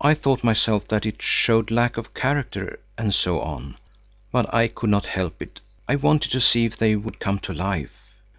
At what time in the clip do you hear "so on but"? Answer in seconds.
3.14-4.48